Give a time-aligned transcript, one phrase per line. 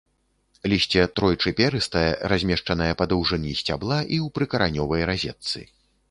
[0.71, 5.59] Лісце тройчы перыстае, размешчанае па даўжыні сцябла і ў прыкаранёвай разетцы.